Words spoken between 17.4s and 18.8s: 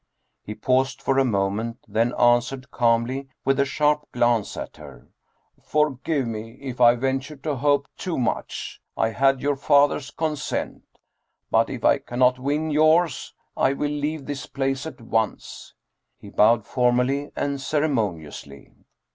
ceremoniously.